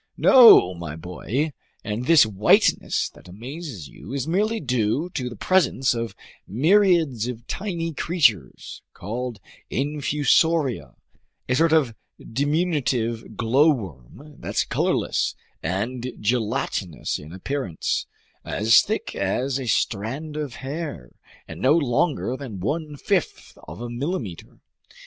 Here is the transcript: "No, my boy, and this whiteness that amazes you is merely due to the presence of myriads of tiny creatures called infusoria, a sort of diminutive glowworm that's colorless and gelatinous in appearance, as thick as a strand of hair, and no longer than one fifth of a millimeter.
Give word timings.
"No, 0.17 0.73
my 0.73 0.95
boy, 0.95 1.53
and 1.83 2.07
this 2.07 2.25
whiteness 2.25 3.07
that 3.09 3.27
amazes 3.27 3.87
you 3.87 4.13
is 4.13 4.27
merely 4.27 4.59
due 4.59 5.11
to 5.11 5.29
the 5.29 5.35
presence 5.35 5.93
of 5.93 6.15
myriads 6.47 7.27
of 7.27 7.45
tiny 7.45 7.93
creatures 7.93 8.81
called 8.95 9.39
infusoria, 9.69 10.95
a 11.47 11.53
sort 11.53 11.71
of 11.71 11.93
diminutive 12.17 13.37
glowworm 13.37 14.37
that's 14.39 14.63
colorless 14.65 15.35
and 15.61 16.11
gelatinous 16.19 17.19
in 17.19 17.31
appearance, 17.31 18.07
as 18.43 18.81
thick 18.81 19.13
as 19.15 19.59
a 19.59 19.67
strand 19.67 20.35
of 20.35 20.55
hair, 20.65 21.11
and 21.47 21.61
no 21.61 21.73
longer 21.77 22.35
than 22.35 22.59
one 22.59 22.95
fifth 22.97 23.55
of 23.67 23.79
a 23.81 23.87
millimeter. 23.87 24.57